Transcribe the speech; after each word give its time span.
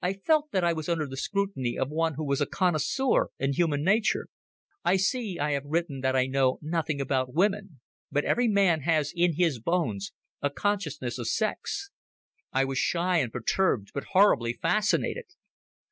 I 0.00 0.12
felt 0.12 0.52
that 0.52 0.62
I 0.62 0.72
was 0.72 0.88
under 0.88 1.08
the 1.08 1.16
scrutiny 1.16 1.76
of 1.76 1.88
one 1.90 2.14
who 2.14 2.24
was 2.24 2.40
a 2.40 2.46
connoisseur 2.46 3.30
in 3.36 3.52
human 3.52 3.82
nature. 3.82 4.28
I 4.84 4.96
see 4.96 5.40
I 5.40 5.54
have 5.54 5.64
written 5.66 6.02
that 6.02 6.14
I 6.14 6.26
knew 6.26 6.58
nothing 6.62 7.00
about 7.00 7.34
women. 7.34 7.80
But 8.12 8.24
every 8.24 8.46
man 8.46 8.82
has 8.82 9.12
in 9.16 9.34
his 9.34 9.58
bones 9.58 10.12
a 10.40 10.50
consciousness 10.50 11.18
of 11.18 11.26
sex. 11.26 11.90
I 12.52 12.64
was 12.64 12.78
shy 12.78 13.16
and 13.16 13.32
perturbed, 13.32 13.90
but 13.92 14.04
horribly 14.12 14.52
fascinated. 14.52 15.24